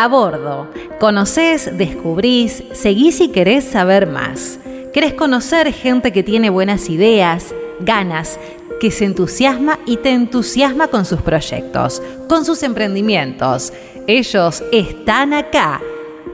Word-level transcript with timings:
A 0.00 0.06
bordo. 0.06 0.68
Conocés, 1.00 1.76
descubrís, 1.76 2.62
seguís 2.72 3.16
si 3.16 3.32
querés 3.32 3.64
saber 3.64 4.06
más. 4.06 4.60
¿Querés 4.92 5.14
conocer 5.14 5.72
gente 5.72 6.12
que 6.12 6.22
tiene 6.22 6.50
buenas 6.50 6.88
ideas, 6.88 7.52
ganas, 7.80 8.38
que 8.80 8.92
se 8.92 9.06
entusiasma 9.06 9.80
y 9.86 9.96
te 9.96 10.10
entusiasma 10.10 10.86
con 10.86 11.04
sus 11.04 11.20
proyectos, 11.20 12.00
con 12.28 12.44
sus 12.44 12.62
emprendimientos? 12.62 13.72
Ellos 14.06 14.62
están 14.70 15.34
acá. 15.34 15.80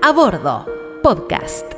A 0.03 0.13
bordo. 0.13 0.67
Podcast. 1.03 1.74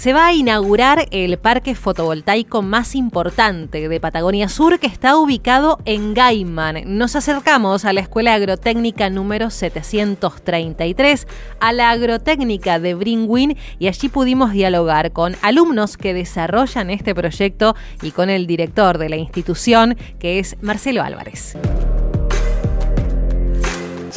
Se 0.00 0.14
va 0.14 0.28
a 0.28 0.32
inaugurar 0.32 1.08
el 1.10 1.36
parque 1.36 1.74
fotovoltaico 1.74 2.62
más 2.62 2.94
importante 2.94 3.86
de 3.86 4.00
Patagonia 4.00 4.48
Sur 4.48 4.78
que 4.78 4.86
está 4.86 5.18
ubicado 5.18 5.78
en 5.84 6.14
Gaiman. 6.14 6.84
Nos 6.86 7.16
acercamos 7.16 7.84
a 7.84 7.92
la 7.92 8.00
Escuela 8.00 8.32
Agrotécnica 8.32 9.10
número 9.10 9.50
733, 9.50 11.26
a 11.60 11.74
la 11.74 11.90
Agrotécnica 11.90 12.78
de 12.78 12.94
Bringwin 12.94 13.58
y 13.78 13.88
allí 13.88 14.08
pudimos 14.08 14.52
dialogar 14.52 15.12
con 15.12 15.36
alumnos 15.42 15.98
que 15.98 16.14
desarrollan 16.14 16.88
este 16.88 17.14
proyecto 17.14 17.76
y 18.00 18.12
con 18.12 18.30
el 18.30 18.46
director 18.46 18.96
de 18.96 19.10
la 19.10 19.16
institución 19.16 19.98
que 20.18 20.38
es 20.38 20.56
Marcelo 20.62 21.02
Álvarez. 21.02 21.58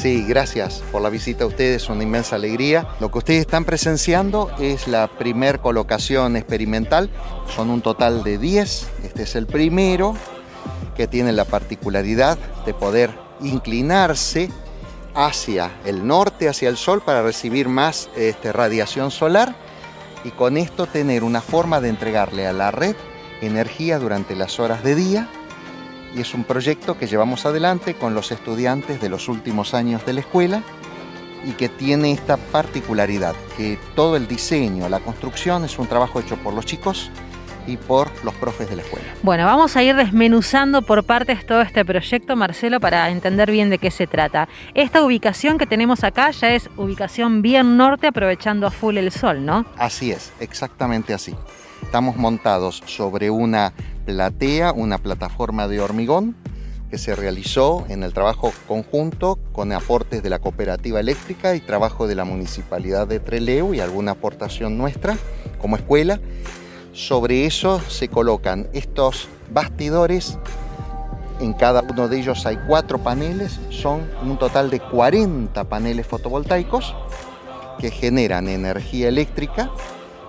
Sí, 0.04 0.26
gracias 0.28 0.84
por 0.92 1.02
la 1.02 1.08
visita 1.08 1.46
a 1.46 1.48
ustedes, 1.48 1.88
una 1.88 2.04
inmensa 2.04 2.36
alegría. 2.36 2.86
Lo 3.00 3.10
que 3.10 3.20
ustedes 3.20 3.40
están 3.40 3.64
presenciando 3.64 4.52
es 4.60 4.90
la 4.90 5.08
primer 5.08 5.60
colocación 5.60 6.36
experimental, 6.36 7.10
son 7.56 7.70
un 7.70 7.82
total 7.82 8.22
de 8.22 8.38
10, 8.38 8.90
este 9.06 9.24
es 9.24 9.36
el 9.38 9.48
primero 9.48 10.14
que 10.98 11.08
tiene 11.08 11.32
la 11.32 11.46
particularidad 11.46 12.38
de 12.66 12.74
poder 12.74 13.12
inclinarse 13.40 14.50
hacia 15.16 15.72
el 15.86 16.06
norte, 16.06 16.50
hacia 16.50 16.68
el 16.68 16.76
sol, 16.76 17.02
para 17.02 17.22
recibir 17.22 17.70
más 17.70 18.10
este, 18.18 18.52
radiación 18.52 19.10
solar 19.10 19.56
y 20.26 20.32
con 20.32 20.58
esto 20.58 20.86
tener 20.86 21.24
una 21.24 21.40
forma 21.40 21.80
de 21.80 21.88
entregarle 21.88 22.46
a 22.46 22.52
la 22.52 22.72
red 22.72 22.98
energía 23.40 24.00
durante 24.00 24.36
las 24.36 24.60
horas 24.60 24.84
de 24.84 24.96
día 24.96 25.30
y 26.16 26.22
es 26.22 26.34
un 26.34 26.44
proyecto 26.44 26.98
que 26.98 27.08
llevamos 27.08 27.46
adelante 27.46 27.96
con 27.96 28.14
los 28.14 28.32
estudiantes 28.32 29.02
de 29.02 29.10
los 29.10 29.28
últimos 29.30 29.74
años 29.74 30.06
de 30.06 30.14
la 30.14 30.20
escuela 30.22 30.62
y 31.46 31.52
que 31.52 31.70
tiene 31.70 32.12
esta 32.12 32.38
particularidad, 32.38 33.36
que 33.58 33.78
todo 33.96 34.16
el 34.16 34.28
diseño, 34.28 34.88
la 34.90 35.00
construcción 35.00 35.66
es 35.66 35.78
un 35.78 35.88
trabajo 35.88 36.20
hecho 36.20 36.38
por 36.38 36.54
los 36.54 36.66
chicos 36.66 37.12
y 37.66 37.78
por 37.78 38.12
los 38.24 38.34
profes 38.36 38.70
de 38.70 38.76
la 38.76 38.82
escuela. 38.82 39.06
Bueno, 39.24 39.46
vamos 39.46 39.76
a 39.76 39.84
ir 39.84 39.96
desmenuzando 39.96 40.82
por 40.82 41.04
partes 41.04 41.46
todo 41.46 41.62
este 41.62 41.86
proyecto, 41.86 42.36
Marcelo, 42.36 42.80
para 42.80 43.10
entender 43.10 43.52
bien 43.52 43.70
de 43.70 43.78
qué 43.78 43.92
se 43.92 44.08
trata. 44.08 44.48
Esta 44.74 45.04
ubicación 45.04 45.58
que 45.58 45.66
tenemos 45.66 46.04
acá 46.04 46.32
ya 46.32 46.54
es 46.54 46.70
ubicación 46.78 47.42
bien 47.42 47.78
norte, 47.78 48.08
aprovechando 48.08 48.68
a 48.68 48.72
full 48.72 48.98
el 48.98 49.12
sol, 49.12 49.46
¿no? 49.46 49.66
Así 49.78 50.12
es, 50.12 50.34
exactamente 50.40 51.14
así. 51.14 51.36
Estamos 51.82 52.16
montados 52.16 52.82
sobre 52.86 53.30
una 53.30 53.74
platea, 54.06 54.72
una 54.74 54.98
plataforma 54.98 55.68
de 55.68 55.80
hormigón 55.80 56.36
que 56.90 56.98
se 56.98 57.16
realizó 57.16 57.86
en 57.90 58.04
el 58.04 58.14
trabajo 58.14 58.54
conjunto 58.68 59.40
con 59.52 59.72
aportes 59.72 60.22
de 60.22 60.30
la 60.30 60.40
cooperativa 60.40 61.00
eléctrica 61.00 61.56
y 61.56 61.60
trabajo 61.60 62.06
de 62.06 62.14
la 62.14 62.24
municipalidad 62.24 63.08
de 63.08 63.20
Treleu 63.20 63.74
y 63.74 63.80
alguna 63.80 64.12
aportación 64.12 64.78
nuestra 64.78 65.18
como 65.60 65.76
escuela. 65.76 66.20
Sobre 66.92 67.48
eso 67.48 67.80
se 67.80 68.10
colocan 68.10 68.68
estos 68.74 69.28
bastidores. 69.52 70.38
En 71.40 71.54
cada 71.54 71.82
uno 71.82 72.08
de 72.08 72.20
ellos 72.20 72.46
hay 72.46 72.60
cuatro 72.68 73.00
paneles, 73.00 73.60
son 73.72 74.08
un 74.22 74.38
total 74.38 74.70
de 74.70 74.80
40 74.80 75.64
paneles 75.64 76.06
fotovoltaicos 76.06 76.96
que 77.80 77.90
generan 77.90 78.48
energía 78.48 79.08
eléctrica 79.08 79.72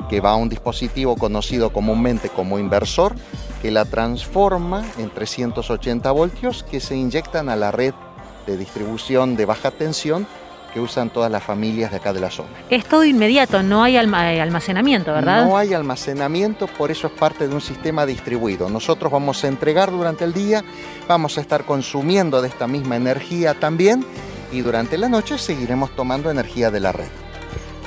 que 0.08 0.20
va 0.20 0.32
a 0.32 0.36
un 0.36 0.48
dispositivo 0.48 1.16
conocido 1.16 1.72
comúnmente 1.72 2.28
como 2.28 2.58
inversor, 2.58 3.14
que 3.64 3.70
la 3.70 3.86
transforma 3.86 4.84
en 4.98 5.08
380 5.08 6.10
voltios 6.10 6.62
que 6.64 6.80
se 6.80 6.96
inyectan 6.96 7.48
a 7.48 7.56
la 7.56 7.70
red 7.70 7.94
de 8.46 8.58
distribución 8.58 9.36
de 9.36 9.46
baja 9.46 9.70
tensión 9.70 10.26
que 10.74 10.80
usan 10.80 11.08
todas 11.08 11.32
las 11.32 11.42
familias 11.42 11.90
de 11.90 11.96
acá 11.96 12.12
de 12.12 12.20
la 12.20 12.30
zona. 12.30 12.50
Es 12.68 12.84
todo 12.84 13.04
inmediato, 13.04 13.62
no 13.62 13.82
hay 13.82 13.96
eh, 13.96 14.42
almacenamiento, 14.42 15.14
¿verdad? 15.14 15.46
No 15.46 15.56
hay 15.56 15.72
almacenamiento, 15.72 16.66
por 16.66 16.90
eso 16.90 17.06
es 17.06 17.14
parte 17.14 17.48
de 17.48 17.54
un 17.54 17.62
sistema 17.62 18.04
distribuido. 18.04 18.68
Nosotros 18.68 19.10
vamos 19.10 19.42
a 19.44 19.48
entregar 19.48 19.90
durante 19.90 20.24
el 20.24 20.34
día, 20.34 20.62
vamos 21.08 21.38
a 21.38 21.40
estar 21.40 21.64
consumiendo 21.64 22.42
de 22.42 22.48
esta 22.48 22.66
misma 22.66 22.96
energía 22.96 23.54
también 23.54 24.04
y 24.52 24.60
durante 24.60 24.98
la 24.98 25.08
noche 25.08 25.38
seguiremos 25.38 25.96
tomando 25.96 26.30
energía 26.30 26.70
de 26.70 26.80
la 26.80 26.92
red. 26.92 27.23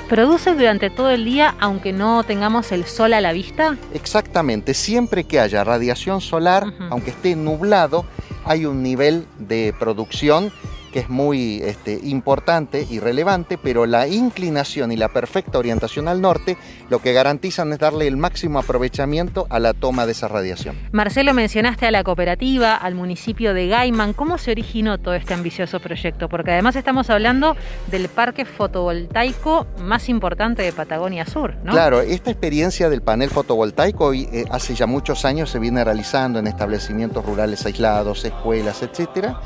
¿Produce 0.08 0.54
durante 0.54 0.88
todo 0.88 1.10
el 1.10 1.26
día 1.26 1.54
aunque 1.60 1.92
no 1.92 2.24
tengamos 2.24 2.72
el 2.72 2.86
sol 2.86 3.12
a 3.12 3.20
la 3.20 3.34
vista? 3.34 3.76
Exactamente, 3.92 4.72
siempre 4.72 5.24
que 5.24 5.38
haya 5.38 5.64
radiación 5.64 6.22
solar, 6.22 6.72
aunque 6.88 7.10
esté 7.10 7.36
nublado, 7.36 8.06
hay 8.46 8.64
un 8.64 8.82
nivel 8.82 9.26
de 9.38 9.74
producción 9.78 10.50
que 10.92 11.00
es 11.00 11.08
muy 11.08 11.60
este, 11.62 11.98
importante 12.02 12.86
y 12.88 13.00
relevante, 13.00 13.58
pero 13.58 13.86
la 13.86 14.06
inclinación 14.06 14.92
y 14.92 14.96
la 14.96 15.08
perfecta 15.08 15.58
orientación 15.58 16.08
al 16.08 16.20
norte 16.20 16.56
lo 16.90 17.00
que 17.00 17.12
garantizan 17.12 17.72
es 17.72 17.78
darle 17.78 18.06
el 18.06 18.16
máximo 18.16 18.58
aprovechamiento 18.58 19.46
a 19.50 19.58
la 19.58 19.74
toma 19.74 20.06
de 20.06 20.12
esa 20.12 20.28
radiación. 20.28 20.76
Marcelo, 20.92 21.34
mencionaste 21.34 21.86
a 21.86 21.90
la 21.90 22.04
cooperativa, 22.04 22.74
al 22.76 22.94
municipio 22.94 23.54
de 23.54 23.68
Gaiman. 23.68 24.12
¿Cómo 24.12 24.38
se 24.38 24.50
originó 24.50 24.98
todo 24.98 25.14
este 25.14 25.34
ambicioso 25.34 25.80
proyecto? 25.80 26.28
Porque 26.28 26.52
además 26.52 26.76
estamos 26.76 27.10
hablando 27.10 27.56
del 27.90 28.08
parque 28.08 28.44
fotovoltaico 28.44 29.66
más 29.80 30.08
importante 30.08 30.62
de 30.62 30.72
Patagonia 30.72 31.26
Sur, 31.26 31.56
¿no? 31.64 31.72
Claro, 31.72 32.00
esta 32.00 32.30
experiencia 32.30 32.88
del 32.88 33.02
panel 33.02 33.30
fotovoltaico 33.30 34.12
eh, 34.12 34.44
hace 34.50 34.74
ya 34.74 34.86
muchos 34.86 35.24
años 35.24 35.50
se 35.50 35.58
viene 35.58 35.84
realizando 35.84 36.38
en 36.38 36.46
establecimientos 36.46 37.24
rurales 37.24 37.64
aislados, 37.66 38.24
escuelas, 38.24 38.82
etcétera 38.82 39.40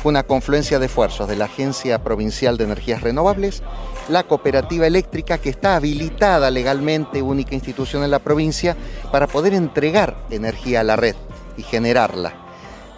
fue 0.00 0.10
una 0.10 0.22
confluencia 0.22 0.78
de 0.78 0.86
esfuerzos 0.86 1.28
de 1.28 1.36
la 1.36 1.44
Agencia 1.44 2.02
Provincial 2.02 2.56
de 2.56 2.64
Energías 2.64 3.02
Renovables, 3.02 3.62
la 4.08 4.22
Cooperativa 4.22 4.86
Eléctrica, 4.86 5.36
que 5.36 5.50
está 5.50 5.76
habilitada 5.76 6.50
legalmente, 6.50 7.20
única 7.20 7.54
institución 7.54 8.02
en 8.02 8.10
la 8.10 8.18
provincia, 8.18 8.76
para 9.12 9.26
poder 9.26 9.52
entregar 9.52 10.16
energía 10.30 10.80
a 10.80 10.84
la 10.84 10.96
red 10.96 11.16
y 11.58 11.62
generarla. 11.62 12.32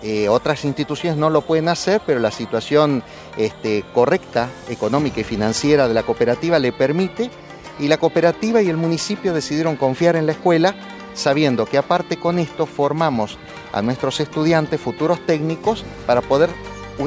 Eh, 0.01 0.29
otras 0.29 0.65
instituciones 0.65 1.19
no 1.19 1.29
lo 1.29 1.43
pueden 1.43 1.69
hacer, 1.69 2.01
pero 2.07 2.21
la 2.21 2.31
situación 2.31 3.03
este, 3.37 3.85
correcta, 3.93 4.49
económica 4.69 5.21
y 5.21 5.25
financiera 5.25 5.89
de 5.89 5.95
la 5.95 6.05
cooperativa 6.05 6.61
le 6.61 6.71
permite, 6.71 7.31
y 7.81 7.89
la 7.89 7.99
cooperativa 7.99 8.63
y 8.63 8.69
el 8.69 8.77
municipio 8.77 9.35
decidieron 9.35 9.75
confiar 9.75 10.15
en 10.15 10.27
la 10.27 10.33
escuela, 10.33 10.77
sabiendo 11.15 11.67
que 11.67 11.79
aparte 11.79 12.17
con 12.17 12.39
esto 12.39 12.67
formamos 12.67 13.39
a 13.73 13.83
nuestros 13.83 14.21
estudiantes, 14.21 14.81
futuros 14.81 15.25
técnicos, 15.27 15.85
para 16.07 16.21
poder 16.21 16.51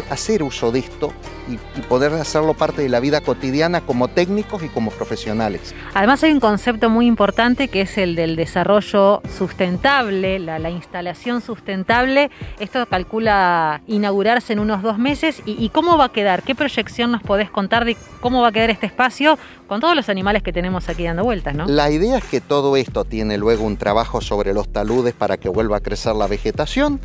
hacer 0.10 0.44
uso 0.44 0.72
de 0.72 0.80
esto 0.80 1.14
y, 1.50 1.58
poder 1.86 2.14
hacerlo 2.14 2.56
parte 2.56 2.82
de 2.82 2.90
la 2.90 3.00
vida 3.00 3.22
cotidiana 3.22 3.82
como 3.82 4.08
técnicos 4.08 4.64
y 4.64 4.70
como 4.70 4.90
profesionales. 4.92 5.76
Además 5.94 6.24
hay 6.24 6.32
un 6.32 6.40
concepto 6.40 6.90
muy 6.90 7.06
importante 7.06 7.68
que 7.68 7.82
es 7.82 7.98
el 7.98 8.16
del 8.16 8.36
desarrollo 8.36 9.22
sustentable, 9.38 10.40
la, 10.40 10.70
instalación 10.70 11.42
sustentable. 11.42 12.32
Esto 12.60 12.86
calcula 12.88 13.82
inaugurarse 13.88 14.54
en 14.54 14.60
unos 14.60 14.82
dos 14.82 14.98
meses 14.98 15.42
y, 15.46 15.70
cómo 15.70 15.98
va 15.98 16.06
a 16.06 16.12
quedar, 16.12 16.44
qué 16.44 16.56
proyección 16.56 17.12
nos 17.12 17.22
podés 17.22 17.50
contar 17.50 17.86
de 17.86 17.96
cómo 18.20 18.42
va 18.42 18.50
a 18.50 18.52
quedar 18.52 18.72
este 18.72 18.88
espacio 18.88 19.38
con 19.68 19.80
todos 19.80 19.96
los 19.96 20.10
animales 20.10 20.44
que 20.44 20.52
tenemos 20.52 20.90
aquí 20.90 21.04
dando 21.04 21.24
vueltas, 21.24 21.56
¿no? 21.56 21.66
La 21.68 21.90
idea 21.92 22.18
es 22.18 22.24
que 22.24 22.42
todo 22.42 22.76
esto 22.78 23.04
tiene 23.04 23.38
luego 23.38 23.64
un 23.64 23.78
trabajo 23.78 24.22
sobre 24.22 24.54
los 24.54 24.68
taludes 24.72 25.14
para 25.14 25.38
que 25.38 25.50
vuelva 25.50 25.78
a 25.78 25.80
crecer 25.82 26.16
la 26.16 26.28
vegetación 26.28 27.00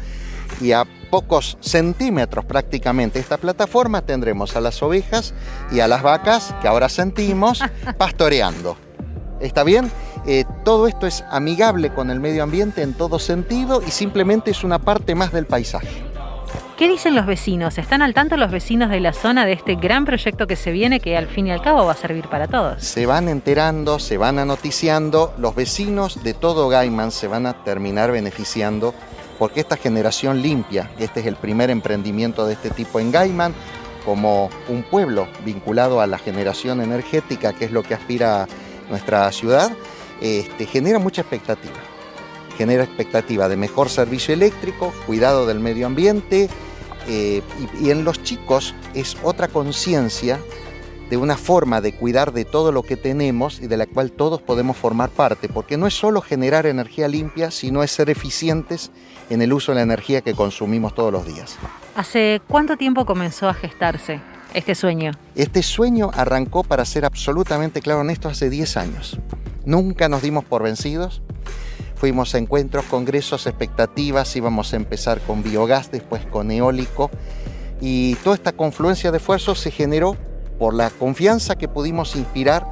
y 0.61 0.73
a 0.73 0.87
pocos 1.11 1.59
centímetros 1.61 2.45
prácticamente 2.45 3.19
esta 3.19 3.37
plataforma 3.37 4.03
tendremos 4.03 4.57
a 4.57 4.61
las 4.61 4.83
ovejas 4.83 5.35
y 5.71 5.81
a 5.81 5.89
las 5.89 6.03
vacas 6.03 6.55
que 6.63 6.69
ahora 6.69 6.89
sentimos 6.89 7.63
pastoreando. 7.99 8.77
¿Está 9.41 9.65
bien? 9.65 9.91
Eh, 10.27 10.45
todo 10.65 10.87
esto 10.87 11.07
es 11.07 11.25
amigable 11.31 11.93
con 11.93 12.11
el 12.11 12.21
medio 12.21 12.43
ambiente 12.43 12.83
en 12.83 12.95
todo 12.95 13.19
sentido 13.19 13.83
y 13.87 13.91
simplemente 13.91 14.51
es 14.51 14.65
una 14.65 14.79
parte 14.79 15.15
más 15.15 15.33
del 15.33 15.47
paisaje. 15.47 16.11
¿Qué 16.81 16.89
dicen 16.89 17.15
los 17.15 17.27
vecinos? 17.27 17.77
¿Están 17.77 18.01
al 18.01 18.15
tanto 18.15 18.39
los 18.39 18.51
vecinos 18.51 18.89
de 18.89 19.01
la 19.01 19.13
zona 19.13 19.45
de 19.45 19.53
este 19.53 19.75
gran 19.75 20.07
proyecto 20.07 20.47
que 20.47 20.57
se 20.57 20.73
viene 20.73 20.99
que 20.99 21.15
al 21.15 21.27
fin 21.27 21.47
y 21.47 21.51
al 21.51 21.61
cabo 21.61 21.85
va 21.85 21.93
a 21.93 21.97
servir 21.97 22.27
para 22.29 22.49
todos? 22.49 22.83
Se 22.83 23.05
van 23.05 23.29
enterando, 23.29 23.99
se 23.99 24.17
van 24.17 24.39
anoticiando, 24.39 25.35
los 25.37 25.55
vecinos 25.55 26.25
de 26.25 26.33
todo 26.33 26.71
Gaiman 26.71 27.11
se 27.11 27.29
van 27.29 27.45
a 27.45 27.65
terminar 27.65 28.13
beneficiando 28.13 28.95
porque 29.41 29.61
esta 29.61 29.79
generación 29.79 30.43
limpia, 30.43 30.91
este 30.99 31.21
es 31.21 31.27
el 31.27 31.35
primer 31.35 31.71
emprendimiento 31.71 32.47
de 32.47 32.53
este 32.53 32.69
tipo 32.69 33.01
en 33.01 33.11
Gaiman, 33.11 33.55
como 34.05 34.51
un 34.69 34.83
pueblo 34.83 35.29
vinculado 35.47 36.03
a 36.03 36.07
la 36.07 36.19
generación 36.19 36.83
energética, 36.83 37.55
que 37.55 37.65
es 37.65 37.73
lo 37.73 37.83
que 37.83 37.95
aspira 37.95 38.47
nuestra 38.91 39.33
ciudad, 39.33 39.73
este, 40.21 40.67
genera 40.67 40.99
mucha 40.99 41.23
expectativa. 41.23 41.79
Genera 42.59 42.85
expectativa 42.85 43.49
de 43.49 43.57
mejor 43.57 43.89
servicio 43.89 44.35
eléctrico, 44.35 44.93
cuidado 45.07 45.47
del 45.47 45.59
medio 45.59 45.87
ambiente, 45.87 46.51
eh, 47.09 47.41
y, 47.81 47.87
y 47.87 47.91
en 47.91 48.05
los 48.05 48.23
chicos 48.23 48.75
es 48.93 49.17
otra 49.23 49.49
conciencia 49.49 50.39
de 51.11 51.17
una 51.17 51.37
forma 51.37 51.81
de 51.81 51.93
cuidar 51.93 52.33
de 52.33 52.45
todo 52.45 52.71
lo 52.71 52.85
que 52.85 52.97
tenemos 52.97 53.61
y 53.61 53.67
de 53.67 53.77
la 53.77 53.87
cual 53.87 54.13
todos 54.13 54.41
podemos 54.41 54.77
formar 54.77 55.11
parte, 55.11 55.49
porque 55.49 55.77
no 55.77 55.89
es 55.89 55.95
solo 55.95 56.21
generar 56.21 56.67
energía 56.67 57.09
limpia, 57.09 57.51
sino 57.51 57.83
es 57.83 57.91
ser 57.91 58.11
eficientes 58.11 58.93
en 59.29 59.43
el 59.43 59.53
uso 59.53 59.73
de 59.73 59.77
la 59.77 59.83
energía 59.83 60.21
que 60.21 60.35
consumimos 60.35 60.95
todos 60.95 61.13
los 61.13 61.27
días. 61.27 61.59
¿Hace 61.97 62.41
cuánto 62.47 62.77
tiempo 62.77 63.05
comenzó 63.05 63.49
a 63.49 63.55
gestarse 63.55 64.21
este 64.55 64.77
sueño? 64.77 65.11
Este 65.35 65.65
sueño 65.65 66.13
arrancó, 66.15 66.63
para 66.63 66.85
ser 66.85 67.05
absolutamente 67.05 67.83
claro 67.83 68.03
en 68.03 68.11
esto, 68.11 68.29
hace 68.29 68.49
10 68.49 68.77
años. 68.77 69.19
Nunca 69.65 70.09
nos 70.09 70.23
dimos 70.23 70.45
por 70.45 70.63
vencidos. 70.63 71.23
Fuimos 71.97 72.37
a 72.37 72.39
encuentros, 72.39 72.85
congresos, 72.85 73.49
expectativas, 73.49 74.35
íbamos 74.37 74.73
a 74.73 74.77
empezar 74.77 75.21
con 75.21 75.43
biogás, 75.43 75.91
después 75.91 76.25
con 76.25 76.53
eólico, 76.53 77.11
y 77.81 78.15
toda 78.17 78.37
esta 78.37 78.53
confluencia 78.53 79.11
de 79.11 79.19
esfuerzos 79.19 79.59
se 79.59 79.73
generó 79.73 80.17
por 80.61 80.75
la 80.75 80.91
confianza 80.91 81.57
que 81.57 81.69
pudimos 81.69 82.15
inspirar 82.17 82.67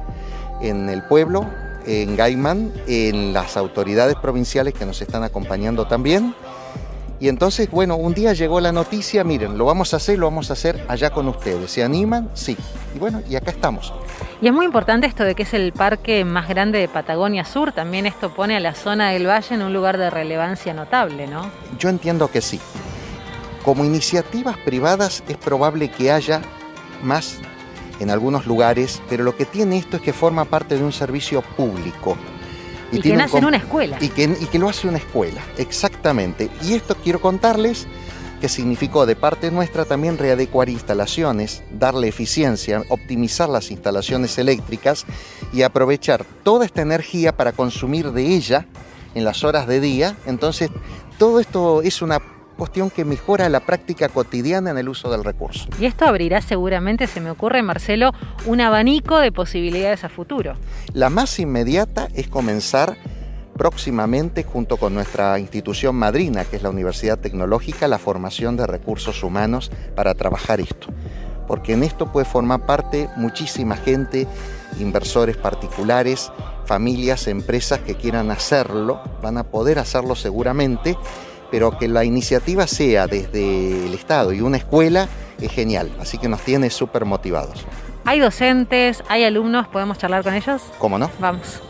en 0.61 0.89
el 0.89 1.01
pueblo, 1.01 1.47
en 1.87 2.15
Gaiman, 2.15 2.71
en 2.87 3.33
las 3.33 3.57
autoridades 3.57 4.15
provinciales 4.15 4.75
que 4.75 4.85
nos 4.85 5.01
están 5.01 5.23
acompañando 5.23 5.87
también. 5.87 6.35
Y 7.19 7.29
entonces, 7.29 7.69
bueno, 7.69 7.95
un 7.97 8.13
día 8.13 8.31
llegó 8.33 8.61
la 8.61 8.71
noticia, 8.71 9.23
miren, 9.23 9.57
lo 9.57 9.65
vamos 9.65 9.93
a 9.93 9.97
hacer, 9.97 10.19
lo 10.19 10.27
vamos 10.27 10.51
a 10.51 10.53
hacer 10.53 10.85
allá 10.87 11.09
con 11.09 11.27
ustedes. 11.27 11.71
¿Se 11.71 11.83
animan? 11.83 12.29
Sí. 12.35 12.55
Y 12.95 12.99
bueno, 12.99 13.21
y 13.27 13.35
acá 13.35 13.49
estamos. 13.49 13.91
Y 14.39 14.47
es 14.47 14.53
muy 14.53 14.65
importante 14.65 15.07
esto 15.07 15.23
de 15.23 15.33
que 15.33 15.43
es 15.43 15.53
el 15.55 15.73
parque 15.73 16.23
más 16.23 16.47
grande 16.47 16.77
de 16.77 16.87
Patagonia 16.87 17.43
Sur. 17.43 17.71
También 17.71 18.05
esto 18.05 18.33
pone 18.33 18.55
a 18.55 18.59
la 18.59 18.75
zona 18.75 19.09
del 19.09 19.27
valle 19.27 19.55
en 19.55 19.63
un 19.63 19.73
lugar 19.73 19.97
de 19.97 20.11
relevancia 20.11 20.75
notable, 20.75 21.25
¿no? 21.25 21.49
Yo 21.79 21.89
entiendo 21.89 22.29
que 22.29 22.39
sí. 22.39 22.61
Como 23.65 23.83
iniciativas 23.83 24.57
privadas 24.59 25.23
es 25.27 25.37
probable 25.37 25.89
que 25.89 26.11
haya 26.11 26.41
más 27.03 27.39
en 27.99 28.09
algunos 28.09 28.45
lugares, 28.45 29.01
pero 29.09 29.23
lo 29.23 29.35
que 29.35 29.45
tiene 29.45 29.77
esto 29.77 29.97
es 29.97 30.01
que 30.01 30.13
forma 30.13 30.45
parte 30.45 30.77
de 30.77 30.83
un 30.83 30.91
servicio 30.91 31.41
público. 31.41 32.17
Y, 32.91 32.97
y 32.97 33.01
que 33.01 33.15
nace 33.15 33.37
en 33.37 33.45
una 33.45 33.57
escuela. 33.57 33.97
Y 33.99 34.09
que, 34.09 34.23
y 34.23 34.45
que 34.45 34.59
lo 34.59 34.69
hace 34.69 34.87
una 34.87 34.97
escuela, 34.97 35.41
exactamente. 35.57 36.49
Y 36.63 36.73
esto 36.73 36.95
quiero 36.95 37.21
contarles 37.21 37.87
que 38.39 38.49
significó 38.49 39.05
de 39.05 39.15
parte 39.15 39.51
nuestra 39.51 39.85
también 39.85 40.17
readecuar 40.17 40.69
instalaciones, 40.69 41.61
darle 41.71 42.07
eficiencia, 42.07 42.83
optimizar 42.89 43.49
las 43.49 43.69
instalaciones 43.69 44.37
eléctricas 44.37 45.05
y 45.51 45.63
aprovechar 45.63 46.25
toda 46.43 46.65
esta 46.65 46.81
energía 46.81 47.35
para 47.35 47.51
consumir 47.51 48.11
de 48.11 48.27
ella 48.27 48.65
en 49.13 49.25
las 49.25 49.43
horas 49.43 49.67
de 49.67 49.81
día. 49.81 50.15
Entonces, 50.25 50.69
todo 51.17 51.39
esto 51.39 51.81
es 51.81 52.01
una 52.01 52.19
cuestión 52.59 52.89
que 52.89 53.05
mejora 53.05 53.47
la 53.47 53.61
práctica 53.61 54.09
cotidiana 54.09 54.71
en 54.71 54.77
el 54.77 54.89
uso 54.89 55.09
del 55.09 55.23
recurso. 55.23 55.69
Y 55.79 55.85
esto 55.85 56.05
abrirá 56.05 56.41
seguramente, 56.41 57.07
se 57.07 57.21
me 57.21 57.31
ocurre, 57.31 57.63
Marcelo, 57.63 58.11
un 58.45 58.59
abanico 58.59 59.17
de 59.17 59.31
posibilidades 59.31 60.03
a 60.03 60.09
futuro. 60.09 60.57
La 60.93 61.09
más 61.09 61.39
inmediata 61.39 62.09
es 62.13 62.27
comenzar 62.27 62.97
próximamente, 63.57 64.43
junto 64.43 64.75
con 64.77 64.93
nuestra 64.93 65.39
institución 65.39 65.95
madrina, 65.95 66.43
que 66.43 66.57
es 66.57 66.63
la 66.63 66.69
Universidad 66.69 67.17
Tecnológica, 67.17 67.87
la 67.87 67.97
formación 67.97 68.57
de 68.57 68.67
recursos 68.67 69.23
humanos 69.23 69.71
para 69.95 70.13
trabajar 70.13 70.59
esto. 70.59 70.87
Porque 71.47 71.73
en 71.73 71.83
esto 71.83 72.11
puede 72.11 72.25
formar 72.25 72.65
parte 72.65 73.09
muchísima 73.15 73.77
gente, 73.77 74.27
inversores 74.79 75.37
particulares, 75.37 76.31
familias, 76.65 77.27
empresas 77.27 77.79
que 77.79 77.95
quieran 77.95 78.31
hacerlo, 78.31 79.01
van 79.21 79.37
a 79.37 79.43
poder 79.43 79.79
hacerlo 79.79 80.15
seguramente 80.15 80.97
pero 81.51 81.77
que 81.77 81.87
la 81.87 82.03
iniciativa 82.03 82.67
sea 82.67 83.07
desde 83.07 83.85
el 83.85 83.93
Estado 83.93 84.33
y 84.33 84.41
una 84.41 84.57
escuela 84.57 85.07
es 85.39 85.51
genial, 85.51 85.91
así 85.99 86.17
que 86.17 86.27
nos 86.27 86.41
tiene 86.41 86.69
súper 86.69 87.05
motivados. 87.05 87.65
¿Hay 88.05 88.19
docentes, 88.19 89.03
hay 89.07 89.23
alumnos? 89.23 89.67
¿Podemos 89.67 89.97
charlar 89.97 90.23
con 90.23 90.33
ellos? 90.33 90.61
¿Cómo 90.77 90.97
no? 90.97 91.09
Vamos. 91.19 91.61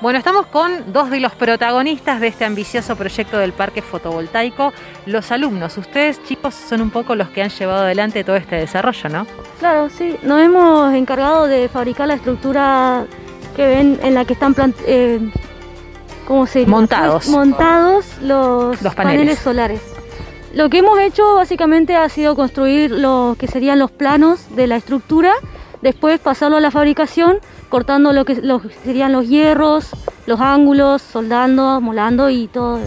Bueno, 0.00 0.18
estamos 0.18 0.46
con 0.46 0.94
dos 0.94 1.10
de 1.10 1.20
los 1.20 1.32
protagonistas 1.32 2.20
de 2.20 2.28
este 2.28 2.46
ambicioso 2.46 2.96
proyecto 2.96 3.36
del 3.36 3.52
parque 3.52 3.82
fotovoltaico, 3.82 4.72
los 5.04 5.30
alumnos. 5.30 5.76
Ustedes, 5.76 6.22
chicos, 6.24 6.54
son 6.54 6.80
un 6.80 6.90
poco 6.90 7.14
los 7.14 7.28
que 7.28 7.42
han 7.42 7.50
llevado 7.50 7.82
adelante 7.82 8.24
todo 8.24 8.36
este 8.36 8.56
desarrollo, 8.56 9.10
¿no? 9.10 9.26
Claro, 9.58 9.90
sí. 9.90 10.16
Nos 10.22 10.40
hemos 10.40 10.94
encargado 10.94 11.46
de 11.46 11.68
fabricar 11.68 12.08
la 12.08 12.14
estructura 12.14 13.04
que 13.54 13.66
ven 13.66 14.00
en 14.02 14.14
la 14.14 14.24
que 14.24 14.32
están 14.32 14.54
eh, 14.86 15.20
¿cómo 16.30 16.46
sería? 16.46 16.68
Montados. 16.68 17.26
Montados 17.28 18.06
los, 18.22 18.80
Los 18.80 18.94
paneles. 18.94 19.20
paneles. 19.20 19.38
solares. 19.40 19.80
Lo 20.54 20.70
que 20.70 20.78
hemos 20.78 20.96
hecho 21.00 21.34
básicamente 21.34 21.96
ha 21.96 22.08
sido 22.08 22.36
construir 22.36 22.92
lo 22.92 23.34
que 23.36 23.48
serían 23.48 23.80
los 23.80 23.90
planos 23.90 24.54
de 24.54 24.68
la 24.68 24.76
estructura, 24.76 25.32
después 25.82 26.20
pasarlo 26.20 26.58
a 26.58 26.60
la 26.60 26.70
fabricación, 26.70 27.38
cortando 27.68 28.12
lo 28.12 28.24
que, 28.24 28.36
lo 28.36 28.62
que 28.62 28.68
serían 28.84 29.10
los 29.12 29.28
hierros, 29.28 29.90
los 30.26 30.40
ángulos, 30.40 31.02
soldando, 31.02 31.80
molando 31.80 32.30
y 32.30 32.46
toda 32.46 32.78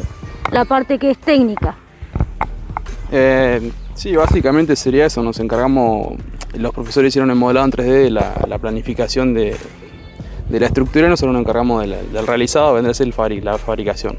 la 0.53 0.63
parte 0.63 0.97
que 0.97 1.11
es 1.11 1.17
técnica. 1.17 1.75
Eh, 3.11 3.71
sí, 3.93 4.15
básicamente 4.15 4.77
sería 4.77 5.05
eso. 5.07 5.21
Nos 5.21 5.37
encargamos, 5.41 6.13
los 6.53 6.73
profesores 6.73 7.09
hicieron 7.09 7.29
el 7.29 7.35
modelado 7.35 7.65
en 7.65 7.71
3D 7.73 8.03
de 8.03 8.09
la, 8.09 8.35
la 8.47 8.57
planificación 8.57 9.33
de, 9.33 9.57
de 10.53 10.59
la 10.59 10.67
estructura 10.67 11.07
y 11.07 11.09
nosotros 11.09 11.33
nos 11.33 11.41
encargamos 11.41 11.81
de 11.81 11.87
la- 11.87 12.01
del 12.01 12.27
realizado, 12.27 12.73
vendrá 12.73 12.91
a 12.91 12.93
ser 12.93 13.07
la 13.43 13.57
fabricación. 13.57 14.15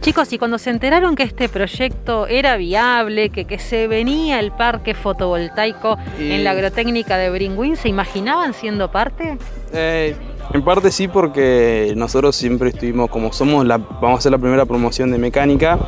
Chicos, 0.00 0.32
y 0.34 0.38
cuando 0.38 0.58
se 0.58 0.68
enteraron 0.70 1.16
que 1.16 1.22
este 1.22 1.48
proyecto 1.48 2.26
era 2.26 2.56
viable, 2.56 3.30
que, 3.30 3.46
que 3.46 3.58
se 3.58 3.88
venía 3.88 4.38
el 4.38 4.52
parque 4.52 4.94
fotovoltaico 4.94 5.96
en 6.18 6.44
la 6.44 6.50
agrotécnica 6.50 7.16
de 7.16 7.30
Bringwin, 7.30 7.74
¿se 7.76 7.88
imaginaban 7.88 8.52
siendo 8.52 8.90
parte? 8.90 9.38
Eh, 9.72 10.14
en 10.52 10.62
parte 10.62 10.90
sí 10.90 11.08
porque 11.08 11.94
nosotros 11.96 12.36
siempre 12.36 12.68
estuvimos, 12.68 13.08
como 13.10 13.32
somos 13.32 13.64
la, 13.66 13.78
vamos 13.78 14.16
a 14.16 14.18
hacer 14.18 14.32
la 14.32 14.38
primera 14.38 14.66
promoción 14.66 15.10
de 15.10 15.16
mecánica, 15.18 15.78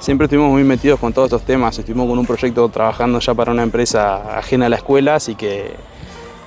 siempre 0.00 0.24
estuvimos 0.24 0.50
muy 0.50 0.64
metidos 0.64 0.98
con 0.98 1.12
todos 1.12 1.26
estos 1.26 1.42
temas, 1.44 1.78
estuvimos 1.78 2.08
con 2.08 2.18
un 2.18 2.26
proyecto 2.26 2.68
trabajando 2.68 3.20
ya 3.20 3.34
para 3.34 3.52
una 3.52 3.62
empresa 3.62 4.36
ajena 4.36 4.66
a 4.66 4.68
la 4.68 4.76
escuela, 4.76 5.14
así 5.14 5.36
que 5.36 5.70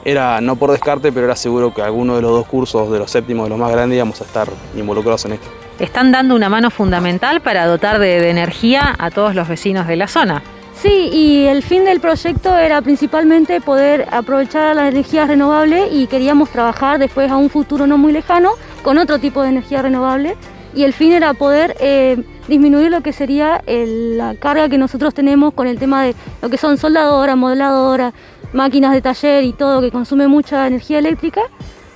era 0.08 0.40
no 0.40 0.56
por 0.56 0.72
descarte, 0.72 1.12
pero 1.12 1.26
era 1.26 1.36
seguro 1.36 1.74
que 1.74 1.82
alguno 1.82 2.16
de 2.16 2.22
los 2.22 2.32
dos 2.32 2.48
cursos, 2.48 2.90
de 2.90 2.98
los 3.00 3.12
séptimos, 3.12 3.44
de 3.46 3.50
los 3.50 3.60
más 3.60 3.70
grandes, 3.72 3.98
íbamos 3.98 4.22
a 4.22 4.24
estar 4.24 4.48
involucrados 4.78 5.26
en 5.26 5.34
esto. 5.34 5.48
Están 5.80 6.14
dando 6.14 6.34
una 6.34 6.48
mano 6.48 6.70
fundamental 6.72 7.42
para 7.42 7.66
dotar 7.66 8.00
de, 8.00 8.22
de 8.22 8.30
energía 8.30 8.96
a 8.98 9.12
todos 9.12 9.36
los 9.36 9.50
vecinos 9.50 9.86
de 9.86 9.98
la 9.98 10.08
zona. 10.08 10.42
Sí, 10.82 11.10
y 11.12 11.46
el 11.48 11.62
fin 11.62 11.84
del 11.84 12.00
proyecto 12.00 12.58
era 12.58 12.82
principalmente 12.82 13.60
poder 13.60 14.08
aprovechar 14.12 14.76
las 14.78 14.90
energías 14.94 15.28
renovables 15.28 15.90
y 15.92 16.08
queríamos 16.08 16.50
trabajar 16.52 17.00
después 17.00 17.30
a 17.30 17.36
un 17.36 17.50
futuro 17.50 17.86
no 17.86 17.98
muy 17.98 18.14
lejano 18.14 18.52
con 18.84 18.98
otro 19.00 19.20
tipo 19.20 19.42
de 19.44 19.50
energía 19.50 19.82
renovable 19.82 20.38
y 20.74 20.84
el 20.84 20.94
fin 20.94 21.12
era 21.14 21.34
poder 21.34 21.76
eh, 21.80 22.24
disminuir 22.48 22.92
lo 22.92 23.02
que 23.02 23.12
sería 23.12 23.62
el- 23.66 24.18
la 24.20 24.36
carga 24.36 24.70
que 24.70 24.78
nosotros 24.78 25.14
tenemos 25.16 25.54
con 25.56 25.66
el 25.66 25.80
tema 25.80 26.04
de 26.04 26.14
lo 26.44 26.50
que 26.50 26.58
son 26.58 26.78
soldadoras, 26.78 27.36
modeladoras, 27.36 28.14
máquinas 28.54 28.94
de 28.94 29.02
taller 29.02 29.44
y 29.44 29.54
todo 29.54 29.82
que 29.82 29.92
consume 29.92 30.28
mucha 30.28 30.68
energía 30.68 31.00
eléctrica. 31.00 31.42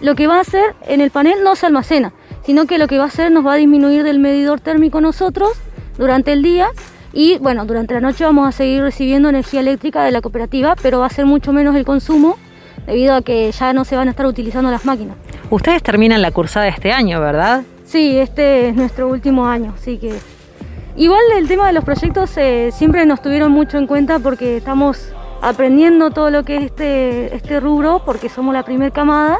Lo 0.02 0.16
que 0.16 0.28
va 0.28 0.38
a 0.38 0.42
hacer 0.42 0.76
en 0.88 1.02
el 1.02 1.12
panel 1.12 1.44
no 1.44 1.56
se 1.56 1.68
almacena, 1.68 2.14
sino 2.44 2.66
que 2.66 2.78
lo 2.78 2.88
que 2.88 2.98
va 2.98 3.06
a 3.06 3.08
hacer 3.08 3.32
nos 3.32 3.46
va 3.46 3.54
a 3.54 3.58
disminuir 3.58 4.04
del 4.04 4.20
medidor 4.20 4.60
térmico 4.60 5.00
nosotros 5.00 5.52
durante 5.98 6.34
el 6.34 6.42
día 6.42 6.70
y 7.14 7.38
bueno, 7.40 7.66
durante 7.66 7.94
la 7.94 8.00
noche 8.00 8.24
vamos 8.24 8.48
a 8.48 8.52
seguir 8.52 8.82
recibiendo 8.82 9.30
energía 9.30 9.60
eléctrica 9.60 10.04
de 10.04 10.12
la 10.12 10.22
cooperativa, 10.22 10.76
pero 10.82 11.00
va 11.00 11.08
a 11.08 11.10
ser 11.10 11.26
mucho 11.26 11.52
menos 11.52 11.76
el 11.76 11.86
consumo 11.86 12.38
debido 12.86 13.16
a 13.16 13.22
que 13.22 13.52
ya 13.52 13.74
no 13.74 13.86
se 13.86 13.96
van 13.96 14.08
a 14.08 14.12
estar 14.12 14.26
utilizando 14.26 14.72
las 14.72 14.86
máquinas. 14.86 15.18
Ustedes 15.50 15.84
terminan 15.84 16.22
la 16.22 16.32
cursada 16.32 16.68
este 16.68 16.92
año, 16.92 17.20
¿verdad? 17.20 17.64
Sí, 17.86 18.18
este 18.18 18.70
es 18.70 18.76
nuestro 18.76 19.10
último 19.10 19.46
año, 19.46 19.74
así 19.78 19.98
que 19.98 20.14
igual 20.96 21.22
el 21.38 21.48
tema 21.48 21.68
de 21.68 21.74
los 21.74 21.84
proyectos 21.84 22.32
eh, 22.38 22.70
siempre 22.72 23.06
nos 23.06 23.22
tuvieron 23.22 23.52
mucho 23.52 23.78
en 23.78 23.88
cuenta 23.88 24.20
porque 24.20 24.58
estamos 24.58 25.14
aprendiendo 25.42 26.12
todo 26.12 26.30
lo 26.30 26.44
que 26.44 26.58
es 26.58 26.64
este, 26.66 27.36
este 27.36 27.60
rubro 27.60 28.04
porque 28.06 28.30
somos 28.30 28.54
la 28.54 28.64
primer 28.64 28.92
camada 28.92 29.40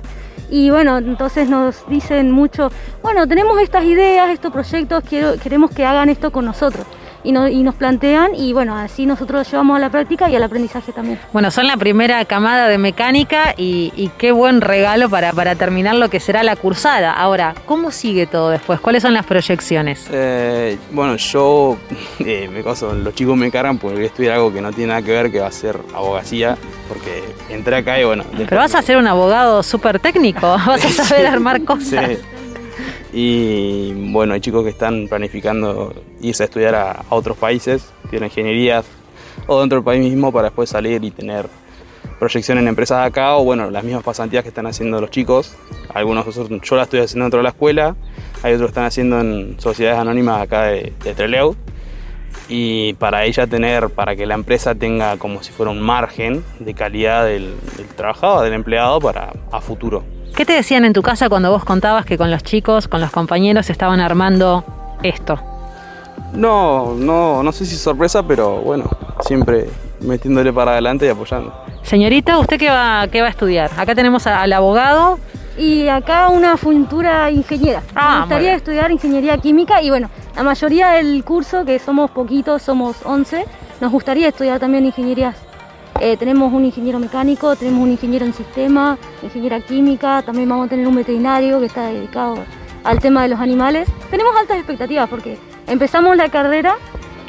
y 0.50 0.70
bueno, 0.70 0.98
entonces 0.98 1.48
nos 1.48 1.88
dicen 1.88 2.30
mucho, 2.32 2.70
bueno, 3.02 3.26
tenemos 3.26 3.60
estas 3.62 3.86
ideas, 3.86 4.30
estos 4.30 4.52
proyectos, 4.52 5.04
quiero, 5.08 5.38
queremos 5.42 5.72
que 5.72 5.86
hagan 5.86 6.10
esto 6.10 6.32
con 6.32 6.44
nosotros. 6.44 6.86
Y, 7.24 7.32
nos 7.32 7.76
plantean 7.76 8.36
y 8.36 8.54
bueno, 8.54 8.78
así 8.78 9.06
nosotros 9.06 9.46
lo 9.46 9.52
llevamos 9.52 9.78
a 9.78 9.80
la 9.80 9.90
práctica 9.90 10.30
y 10.30 10.36
al 10.36 10.44
aprendizaje 10.44 10.92
también. 10.92 11.20
Bueno, 11.34 11.52
son 11.52 11.68
la 11.68 11.78
primera 11.78 12.24
camada 12.26 12.68
de 12.68 12.78
mecánica 12.78 13.54
y, 13.58 14.12
qué 14.18 14.32
buen 14.32 14.62
regalo 14.62 15.10
para, 15.10 15.32
para, 15.32 15.56
terminar 15.56 15.96
lo 15.96 16.10
que 16.10 16.20
será 16.20 16.44
la 16.44 16.56
cursada. 16.56 17.14
Ahora, 17.14 17.56
¿cómo 17.66 17.92
sigue 17.92 18.28
todo 18.28 18.50
después? 18.50 18.80
¿Cuáles 18.80 19.02
son 19.02 19.14
las 19.14 19.26
proyecciones? 19.26 20.08
Eh, 20.12 20.78
bueno, 20.92 21.16
yo 21.16 21.78
eh, 22.20 22.50
me 22.52 22.64
caso, 22.64 22.94
los 22.94 23.16
chicos 23.16 23.38
me 23.38 23.50
cargan 23.52 23.78
porque 23.78 24.06
estudiar 24.06 24.36
algo 24.36 24.54
que 24.54 24.62
no 24.62 24.72
tiene 24.72 24.90
nada 24.90 25.02
que 25.02 25.12
ver, 25.12 25.32
que 25.32 25.40
va 25.40 25.48
a 25.48 25.52
ser 25.52 25.80
abogacía, 25.94 26.58
porque 26.88 27.24
entré 27.50 27.78
acá 27.78 28.00
y 28.00 28.04
bueno... 28.04 28.24
Pero 28.36 28.58
vas 28.58 28.76
a 28.76 28.82
ser 28.82 28.98
un 28.98 29.08
abogado 29.08 29.64
súper 29.64 30.00
técnico, 30.00 30.42
vas 30.66 30.86
a 30.86 31.04
saber 31.04 31.28
armar 31.28 31.64
cosas. 31.64 32.10
Sí. 32.10 32.18
Y 33.14 33.94
bueno, 34.12 34.34
hay 34.34 34.40
chicos 34.40 34.64
que 34.64 34.70
están 34.70 35.08
planificando 35.08 35.94
irse 36.22 36.44
a 36.44 36.46
estudiar 36.46 36.76
a, 36.76 37.04
otros 37.10 37.38
países, 37.38 37.92
tienen 38.10 38.30
ingenierías 38.30 38.86
o 39.48 39.60
dentro 39.60 39.78
del 39.78 39.84
país 39.84 40.02
mismo 40.02 40.32
para 40.32 40.46
después 40.46 40.70
salir 40.70 41.04
y 41.04 41.12
tener 41.12 41.48
proyección 42.20 42.58
en 42.60 42.68
empresas 42.68 43.06
acá 43.06 43.36
o 43.36 43.44
bueno, 43.44 43.70
las 43.70 43.84
mismas 43.84 44.04
pasantías 44.04 44.44
que 44.44 44.50
están 44.50 44.68
haciendo 44.68 45.02
los 45.02 45.10
chicos. 45.10 45.56
Algunos 45.94 46.26
yo 46.62 46.76
la 46.76 46.84
estoy 46.84 47.02
haciendo 47.02 47.26
dentro 47.26 47.40
de 47.40 47.44
la 47.44 47.50
escuela, 47.50 47.96
hay 48.44 48.54
otros 48.54 48.68
que 48.68 48.72
están 48.72 48.86
haciendo 48.86 49.20
en 49.20 49.60
sociedades 49.60 50.00
anónimas 50.00 50.42
acá 50.42 50.64
de, 50.66 50.94
de 51.04 51.14
Treleu. 51.14 51.56
Y 52.48 52.94
para 52.94 53.26
ella 53.26 53.48
tener, 53.48 53.90
para 53.90 54.16
que 54.16 54.26
la 54.26 54.36
empresa 54.36 54.76
tenga 54.76 55.18
como 55.18 55.42
si 55.44 55.52
fuera 55.52 55.72
un 55.72 55.82
margen 55.82 56.44
de 56.60 56.74
calidad 56.74 57.26
del, 57.26 57.56
del 57.78 57.88
trabajador, 57.88 58.44
del 58.44 58.54
empleado 58.54 59.00
para 59.00 59.34
a 59.52 59.62
futuro. 59.62 60.04
¿Qué 60.36 60.46
te 60.46 60.54
decían 60.54 60.86
en 60.86 60.94
tu 60.94 61.02
casa 61.02 61.30
cuando 61.30 61.52
vos 61.52 61.64
contabas 61.64 62.06
que 62.06 62.18
con 62.18 62.32
los 62.32 62.44
chicos, 62.44 62.88
con 62.88 63.02
los 63.02 63.12
compañeros 63.12 63.70
estaban 63.70 64.00
armando 64.00 64.64
esto? 65.04 65.40
No, 66.34 66.94
no, 66.96 67.44
no 67.44 67.52
sé 67.52 67.66
si 67.66 67.76
sorpresa, 67.76 68.24
pero 68.24 68.58
bueno, 68.62 68.86
siempre 69.22 69.70
metiéndole 70.00 70.54
para 70.54 70.72
adelante 70.72 71.06
y 71.06 71.10
apoyando. 71.10 71.54
Señorita, 71.84 72.38
¿usted 72.40 72.58
qué 72.58 72.70
va, 72.70 73.08
qué 73.12 73.22
va 73.22 73.28
a 73.28 73.32
estudiar? 73.32 73.70
Acá 73.78 73.94
tenemos 73.94 74.26
al 74.28 74.52
abogado. 74.54 75.20
Y 75.58 75.90
acá 75.90 76.30
una 76.30 76.56
futura 76.56 77.30
ingeniera. 77.30 77.84
Ah, 77.94 78.14
Me 78.14 78.20
gustaría 78.22 78.56
estudiar 78.56 78.90
ingeniería 78.90 79.38
química 79.38 79.82
y 79.82 79.90
bueno, 79.90 80.10
la 80.36 80.44
mayoría 80.44 80.92
del 80.92 81.24
curso, 81.26 81.66
que 81.66 81.78
somos 81.78 82.10
poquitos, 82.12 82.62
somos 82.62 82.96
11, 83.04 83.46
nos 83.82 83.92
gustaría 83.92 84.30
estudiar 84.30 84.60
también 84.60 84.86
ingenierías 84.86 85.36
eh, 86.04 86.18
tenemos 86.18 86.52
un 86.52 86.66
ingeniero 86.66 86.98
mecánico, 86.98 87.56
tenemos 87.56 87.84
un 87.84 87.92
ingeniero 87.92 88.26
en 88.26 88.34
sistema, 88.34 88.98
ingeniera 89.22 89.62
química, 89.62 90.24
también 90.24 90.50
vamos 90.50 90.66
a 90.66 90.70
tener 90.70 90.88
un 90.88 90.96
veterinario 90.96 91.60
que 91.60 91.68
está 91.68 91.90
dedicado 91.90 92.40
al 92.84 93.00
tema 93.00 93.22
de 93.22 93.28
los 93.28 93.40
animales. 93.40 93.88
Tenemos 94.10 94.36
altas 94.36 94.58
expectativas 94.58 95.08
porque 95.08 95.38
empezamos 95.68 96.18
la 96.18 96.30
carrera 96.30 96.78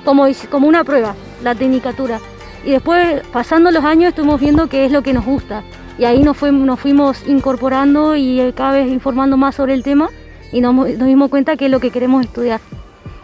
como, 0.07 0.25
como 0.51 0.69
una 0.69 0.85
prueba, 0.85 1.15
la 1.43 1.55
tecnicatura. 1.55 2.19
Y 2.65 2.71
después, 2.71 3.21
pasando 3.31 3.71
los 3.71 3.85
años, 3.85 4.09
estuvimos 4.09 4.41
viendo 4.41 4.67
qué 4.69 4.87
es 4.87 4.91
lo 4.91 5.03
que 5.03 5.13
nos 5.13 5.27
gusta. 5.27 5.63
Y 5.99 6.05
ahí 6.05 6.23
nos, 6.23 6.41
nos 6.41 6.81
fuimos 6.81 7.29
incorporando 7.29 8.17
y 8.17 8.41
eh, 8.41 8.55
cada 8.55 8.73
vez 8.73 8.91
informando 8.91 9.37
más 9.37 9.55
sobre 9.55 9.75
el 9.75 9.83
tema 9.83 10.09
y 10.51 10.63
nos, 10.63 10.75
nos 10.75 11.07
dimos 11.07 11.29
cuenta 11.29 11.59
que 11.59 11.67
es 11.67 11.71
lo 11.71 11.79
que 11.79 11.91
queremos 11.91 12.25
estudiar. 12.25 12.63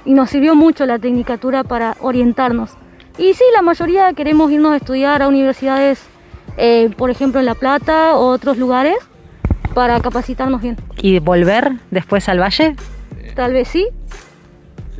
Y 0.04 0.12
nos 0.12 0.28
sirvió 0.28 0.54
mucho 0.54 0.84
la 0.84 0.98
tecnicatura 0.98 1.64
para 1.64 1.96
orientarnos. 2.00 2.76
Y 3.18 3.34
sí, 3.34 3.42
la 3.52 3.62
mayoría 3.62 4.12
queremos 4.12 4.50
irnos 4.50 4.72
a 4.72 4.76
estudiar 4.76 5.22
a 5.22 5.28
universidades, 5.28 6.00
eh, 6.56 6.88
por 6.96 7.10
ejemplo 7.10 7.40
en 7.40 7.46
La 7.46 7.56
Plata 7.56 8.16
o 8.16 8.28
otros 8.28 8.56
lugares, 8.58 8.96
para 9.74 10.00
capacitarnos 10.00 10.62
bien. 10.62 10.76
¿Y 10.96 11.18
volver 11.18 11.72
después 11.90 12.28
al 12.28 12.40
valle? 12.40 12.76
Tal 13.34 13.52
vez 13.52 13.68
sí. 13.68 13.88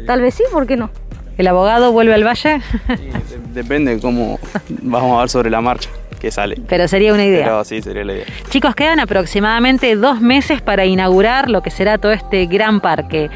Tal 0.06 0.20
vez 0.20 0.34
sí, 0.34 0.42
¿por 0.52 0.66
qué 0.66 0.76
no? 0.76 0.90
¿El 1.36 1.46
abogado 1.46 1.92
vuelve 1.92 2.14
al 2.14 2.24
valle? 2.24 2.60
depende 3.54 3.94
de 3.94 4.00
cómo 4.00 4.40
vamos 4.82 5.16
a 5.16 5.20
ver 5.20 5.28
sobre 5.28 5.50
la 5.50 5.60
marcha 5.60 5.88
que 6.20 6.32
sale. 6.32 6.60
Pero 6.68 6.88
sería 6.88 7.14
una 7.14 7.24
idea. 7.24 7.44
Pero 7.44 7.64
sí, 7.64 7.80
sería 7.80 8.04
la 8.04 8.14
idea. 8.14 8.26
Chicos, 8.50 8.74
quedan 8.74 8.98
aproximadamente 8.98 9.94
dos 9.94 10.20
meses 10.20 10.60
para 10.60 10.84
inaugurar 10.84 11.48
lo 11.48 11.62
que 11.62 11.70
será 11.70 11.98
todo 11.98 12.10
este 12.10 12.46
gran 12.46 12.80
parque 12.80 13.30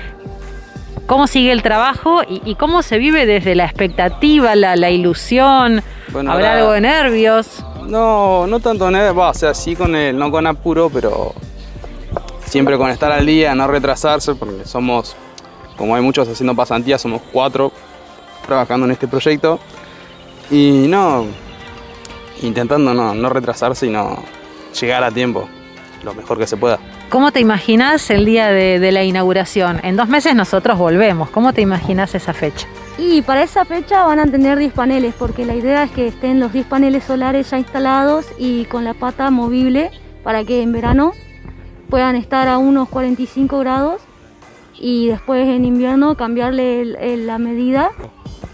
cómo 1.07 1.27
sigue 1.27 1.53
el 1.53 1.63
trabajo 1.63 2.23
y, 2.29 2.55
cómo 2.55 2.83
se 2.83 2.99
vive 2.99 3.27
desde 3.27 3.55
la 3.55 3.65
expectativa, 3.65 4.55
la, 4.55 4.91
ilusión. 4.91 5.83
¿Habrá 6.15 6.55
algo 6.55 6.73
de 6.73 6.81
nervios? 6.81 7.65
No, 7.87 8.47
no 8.47 8.61
tanto 8.61 8.91
nervios, 8.91 9.37
o 9.37 9.39
sea, 9.39 9.55
sí 9.55 9.75
con 9.75 9.95
el, 9.95 10.17
no 10.17 10.31
con 10.31 10.47
apuro, 10.47 10.91
pero 10.91 11.35
siempre 12.47 12.77
con 12.77 12.91
estar 12.91 13.11
al 13.13 13.27
día, 13.27 13.55
no 13.55 13.67
retrasarse, 13.67 14.35
porque 14.35 14.65
somos, 14.65 15.17
como 15.77 15.97
hay 15.97 16.03
muchos 16.03 16.29
haciendo 16.29 16.55
pasantías, 16.55 17.01
somos 17.01 17.23
cuatro 17.33 17.73
trabajando 18.47 18.87
en 18.87 18.93
este 18.93 19.09
proyecto. 19.09 19.59
Y 20.51 20.87
no, 20.89 21.27
intentando 22.43 22.93
no, 22.93 23.15
no 23.15 23.29
retrasarse 23.29 23.87
y 23.87 23.91
no 23.91 24.23
llegar 24.79 25.05
a 25.05 25.11
tiempo, 25.11 25.49
lo 26.05 26.15
mejor 26.15 26.39
que 26.39 26.47
se 26.47 26.57
pueda. 26.57 26.79
¿Cómo 27.09 27.33
te 27.33 27.41
imaginas 27.41 28.11
el 28.11 28.25
día 28.25 28.49
de, 28.49 28.93
la 28.93 29.05
inauguración? 29.05 29.81
En 29.83 29.97
dos 29.97 30.09
meses 30.09 30.35
nosotros 30.35 30.79
volvemos. 30.79 31.31
¿Cómo 31.31 31.53
te 31.53 31.61
imaginas 31.61 32.15
esa 32.15 32.33
fecha? 32.33 32.67
Y 32.99 33.23
para 33.23 33.43
esa 33.43 33.65
fecha 33.65 34.05
van 34.05 34.21
a 34.21 34.27
tener 34.27 34.59
10 34.59 34.73
paneles, 34.73 35.15
porque 35.19 35.45
la 35.45 35.55
idea 35.55 35.85
es 35.85 35.91
que 35.91 36.07
estén 36.09 36.41
los 36.41 36.53
10 36.53 36.67
paneles 36.67 37.05
solares 37.05 37.51
ya 37.51 37.59
instalados 37.59 38.27
y 38.39 38.65
con 38.67 38.85
la 38.85 38.95
pata 38.95 39.31
movible 39.31 39.91
para 40.23 40.45
que 40.45 40.63
en 40.63 40.73
verano 40.73 41.13
puedan 41.89 42.17
estar 42.17 42.49
a 42.49 42.59
unos 42.59 42.89
45 42.89 43.59
grados 43.59 44.01
y 44.79 45.09
después 45.09 45.47
en 45.47 45.65
invierno 45.65 46.17
cambiarle 46.17 47.17
la 47.17 47.39
medida. 47.39 47.91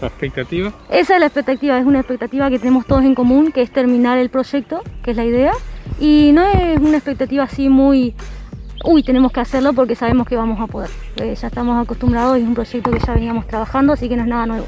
¿La 0.01 0.07
expectativa? 0.07 0.71
Esa 0.89 1.15
es 1.15 1.19
la 1.19 1.25
expectativa, 1.25 1.77
es 1.77 1.85
una 1.85 1.99
expectativa 1.99 2.49
que 2.49 2.59
tenemos 2.59 2.85
todos 2.85 3.03
en 3.03 3.15
común, 3.15 3.51
que 3.51 3.61
es 3.61 3.71
terminar 3.71 4.17
el 4.17 4.29
proyecto, 4.29 4.81
que 5.03 5.11
es 5.11 5.17
la 5.17 5.25
idea. 5.25 5.53
Y 5.99 6.31
no 6.33 6.45
es 6.79 6.85
una 6.85 6.97
expectativa 6.97 7.43
así 7.43 7.69
muy 7.69 8.15
uy, 8.85 9.03
tenemos 9.03 9.31
que 9.31 9.41
hacerlo 9.41 9.73
porque 9.73 9.95
sabemos 9.95 10.27
que 10.27 10.35
vamos 10.35 10.59
a 10.59 10.67
poder. 10.67 10.89
Eh, 11.17 11.35
ya 11.39 11.47
estamos 11.47 11.81
acostumbrados 11.81 12.37
y 12.37 12.41
es 12.41 12.47
un 12.47 12.53
proyecto 12.53 12.91
que 12.91 12.99
ya 12.99 13.13
veníamos 13.13 13.45
trabajando, 13.47 13.93
así 13.93 14.07
que 14.07 14.15
no 14.15 14.23
es 14.23 14.29
nada 14.29 14.45
nuevo. 14.45 14.65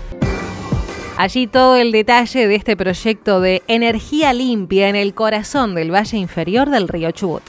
Allí 1.17 1.47
todo 1.47 1.75
el 1.75 1.91
detalle 1.91 2.47
de 2.47 2.55
este 2.55 2.75
proyecto 2.75 3.41
de 3.41 3.61
energía 3.67 4.33
limpia 4.33 4.89
en 4.89 4.95
el 4.95 5.13
corazón 5.13 5.75
del 5.75 5.93
valle 5.93 6.17
inferior 6.17 6.69
del 6.69 6.87
río 6.87 7.11
Chubut. 7.11 7.43